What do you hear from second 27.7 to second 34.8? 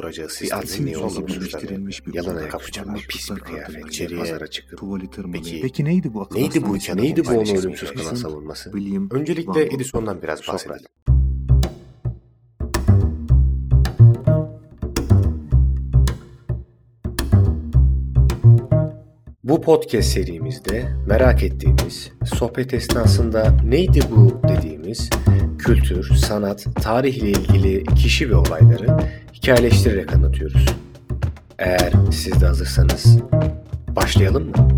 kişi ve olayları hikayeleştirerek anlatıyoruz. Eğer siz de hazırsanız başlayalım mı?